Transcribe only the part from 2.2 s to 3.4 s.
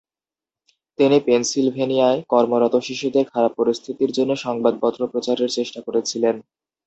কর্মরত শিশুদের